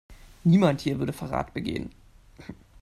[0.43, 1.91] Niemand hier würde Verrat begehen.